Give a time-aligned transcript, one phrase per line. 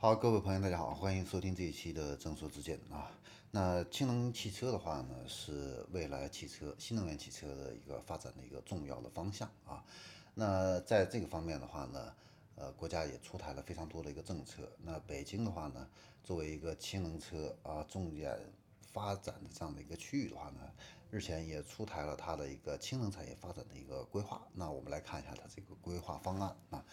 [0.00, 3.10] 好，各位朋友，大家好，欢迎收听这一期的正说之见啊。
[3.50, 9.84] 那氢能汽车的话呢，是未来汽车新能源汽车的一个发展的一个重要的方向啊。
[10.34, 12.14] 那在这个方面的话呢，
[12.54, 14.70] 呃，国家也出台了非常多的一个政策。
[14.84, 15.84] 那北京的话呢，
[16.22, 18.38] 作为一个氢能车啊重点
[18.92, 20.60] 发展的这样的一个区域的话呢，
[21.10, 24.46] 日前也出台了它的一个氢能产业发展的一个规划。
[24.52, 26.84] 那我们来看一下它这个规划方案啊。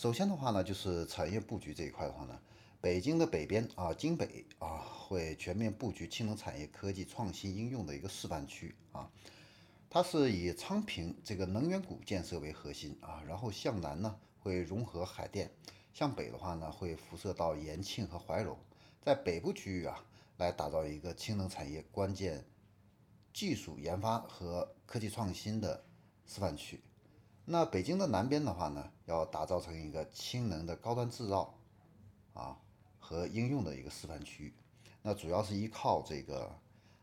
[0.00, 2.40] 首先的话呢，就是产业布局这一块的话呢，
[2.80, 9.10] 北京的北边啊，京北啊，会全面布局氢能产业科技创新应用的一个示范区啊。
[9.90, 15.50] 它是以昌平这个能源谷建设为核心啊，然后向南呢会融合海淀，
[15.92, 18.56] 向北的话呢会辐射到延庆和怀柔，
[19.02, 20.02] 在北部区域啊
[20.38, 22.42] 来打造一个氢能产业关键
[23.34, 25.84] 技术研发和科技创新的
[26.26, 26.80] 示范区。
[27.52, 31.52] 那北京的南边的话呢，要打造成一个氢能的高端制造
[32.32, 32.56] 啊
[33.00, 34.54] 和应用的一个示范区。
[35.02, 36.56] 那主要是依靠这个，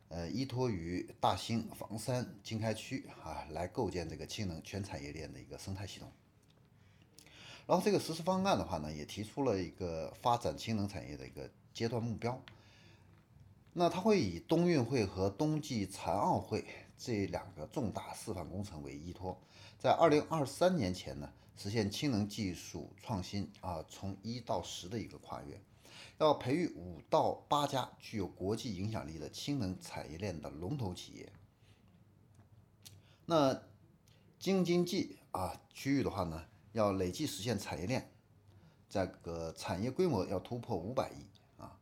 [0.07, 6.09] 呃，依托于大兴、房山、经开区啊，来构建这个氢能全产业链的一个生态系统。
[7.65, 12.41] 然后这个实施方案的话呢，也提出了一个发展氢能产业的一个阶段目标。
[13.73, 16.65] 那它会以冬运会和冬季残奥会
[16.97, 19.39] 这两个重大示范工程为依托。
[19.77, 25.61] 在二零二三年前呢，实现氢能技术创新啊从一到十的一个跨越，
[26.17, 31.31] 要培育五到八家具有国际影响力的氢能产业链的龙头企业。
[33.25, 33.61] 那
[34.39, 38.09] 京津冀啊区域的话呢，要累计实现产业链
[38.89, 41.27] 这个产业规模要突破五百亿
[41.61, 41.77] 啊。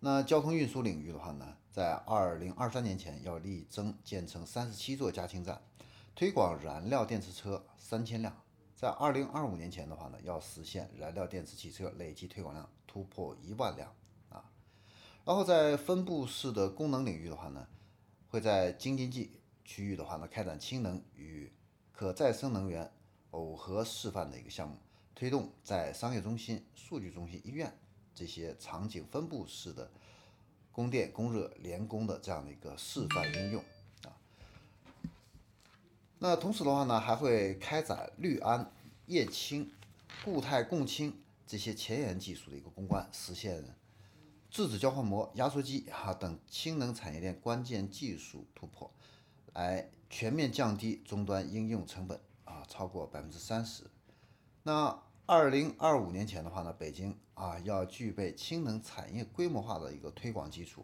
[0.00, 5.60] 那交通运输领域的话呢，在二零二三年前要力争建成三十七座加氢站。
[6.14, 8.36] 推广燃料电池车三千辆，
[8.74, 13.94] 在二零二五年前的话呢，要实现燃料电池汽车累计推广量突破一万辆
[14.28, 14.50] 啊。
[15.24, 17.68] 然后在分布式的功能领域的话呢，
[18.28, 19.30] 会在京津冀
[19.64, 21.52] 区域的话呢，开展氢能与
[21.92, 22.90] 可再生能源
[23.30, 24.76] 耦合示范的一个项目，
[25.14, 27.72] 推动在商业中心、数据中心、医院
[28.12, 29.88] 这些场景分布式的
[30.78, 33.64] 供电供热联供的这样的一个示范应用
[34.04, 34.14] 啊。
[36.20, 38.70] 那同时的话呢，还会开展氯胺、
[39.06, 39.72] 液氢、
[40.24, 43.64] 固态共氢这些前沿技术的一个攻关，实现
[44.48, 48.88] 质子交换膜、压缩机哈等氢能产业链关键技术突破，
[49.54, 53.82] 来全面降低终端应用成本啊，超过百分之三十。
[54.62, 60.82] 那二零二五年前的话呢，北京啊要具备氢能产业规模化的一个推广基础。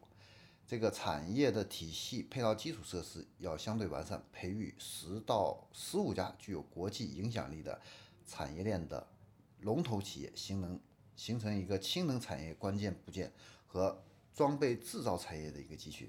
[0.67, 7.81] 这个产业的体系配套基础设施要相对完善，培育十到十五家具有国际影响力的
[8.27, 9.07] 产业链的
[9.61, 10.79] 龙头企业，形成
[11.17, 13.33] 形成一个氢能产业关键部件
[13.67, 16.07] 和装备制造产业的一个集群。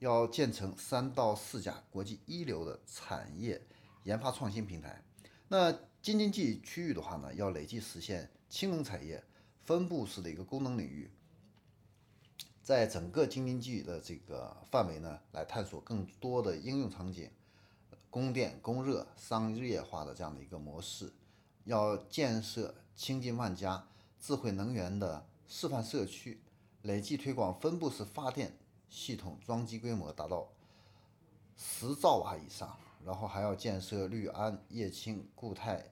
[0.00, 3.62] 要建成三到四家国际一流的产业
[4.02, 5.00] 研发创新平台。
[5.48, 5.72] 那
[6.02, 9.24] 京津冀区域的话呢，要累计实现氢能产业
[9.64, 11.10] 分布式的一个功能领域。
[12.62, 17.30] 在整个京津冀的这个范围呢，来探索更多的应用场景，
[18.10, 21.10] 供电供热商业化的这样的一个模式，
[21.64, 23.88] 要建设清近万家
[24.20, 26.42] 智慧能源的示范社区，
[26.82, 28.54] 累计推广分布式发电
[28.90, 30.48] 系统装机规模达到
[31.56, 35.82] 十兆瓦以上，然后还要建设氯胺、液氢、固态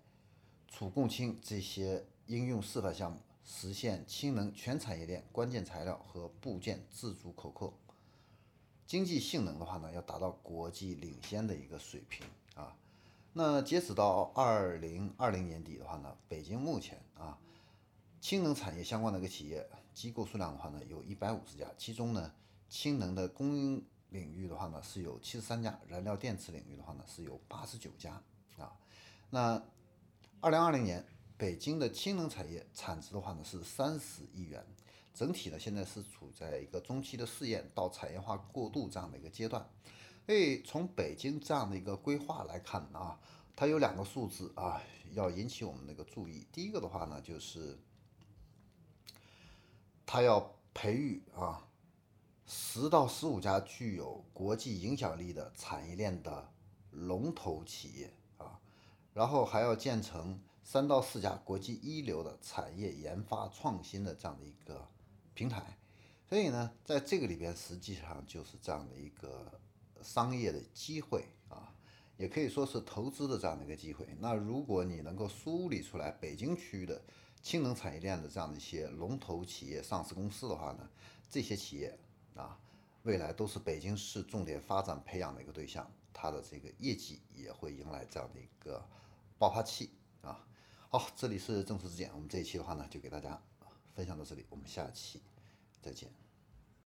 [0.68, 3.18] 储共氢这些应用示范项目。
[3.42, 7.72] 实现氢能全产业链关键材料和部件自主可控，
[8.84, 12.76] 经济性能的话呢，要达到国际领先的一个水平啊。
[13.32, 17.38] 那截止到二零二零年底的话呢，北京目前啊，
[18.20, 22.34] 氢能产业相关的一个企业机构数量的话呢，有一百五十家，其中呢，
[22.68, 28.20] 氢能的供应领域的话呢，是有七十三家，燃料电池领域的话呢，是有八十九家
[28.58, 28.72] 啊。
[29.30, 29.62] 那
[30.40, 31.04] 二零二零年。
[31.38, 34.66] 北京的氢能产业产值的话呢是三十亿元，
[35.12, 39.68] 整体呢现在是处在一个中期的试验到产业化过渡这样的一个阶段。
[40.24, 43.20] 所以从北京这样的一个规划来看啊，
[43.54, 44.80] 它有两个数字啊
[45.12, 46.46] 要引起我们的一个注意。
[46.50, 47.78] 第一个的话呢就是
[50.06, 51.68] 它要培育啊
[52.46, 56.50] 十到十五家具有国际影响力的产业链的
[56.90, 58.58] 龙头企业啊，
[59.12, 60.40] 然后还要建成。
[60.68, 64.84] 三到四家国际一流的产业研发创新的这样的一个
[65.32, 65.78] 平台，
[66.28, 69.60] 所以呢，在这个里边实际上就是这样的一个
[70.02, 71.72] 商业的机会啊，
[72.16, 74.08] 也可以说是投资的这样的一个机会。
[74.18, 77.00] 那如果你能够梳理出来北京区域的
[77.40, 80.90] 氢能产业链的这样的一些龙头企业、上市公司的话呢，
[81.30, 81.96] 这些企业
[82.36, 82.58] 啊，
[83.02, 88.84] 未来都是北京市重点发展培养的一个对象，它的这个业绩也会迎来这样的一个
[89.38, 89.90] 爆发期
[90.22, 90.46] 啊。
[90.88, 93.40] 好，这里是正式之见，我们这一期的话呢，就给大家
[93.94, 95.22] 分享到这里，我们下期
[95.80, 96.25] 再见。